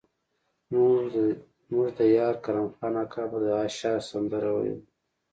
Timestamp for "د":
1.97-1.97, 3.43-3.47